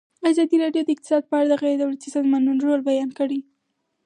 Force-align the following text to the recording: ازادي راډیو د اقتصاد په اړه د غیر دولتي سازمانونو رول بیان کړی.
ازادي 0.29 0.55
راډیو 0.63 0.83
د 0.85 0.89
اقتصاد 0.95 1.23
په 1.27 1.33
اړه 1.37 1.47
د 1.49 1.53
غیر 1.61 1.75
دولتي 1.81 2.09
سازمانونو 2.15 2.63
رول 2.65 2.81
بیان 2.89 3.09
کړی. 3.19 3.39